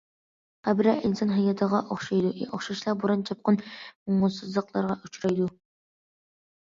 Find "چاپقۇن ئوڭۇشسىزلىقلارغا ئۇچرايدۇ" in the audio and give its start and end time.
3.29-5.51